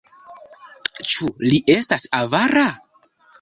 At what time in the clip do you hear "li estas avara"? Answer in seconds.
1.51-2.65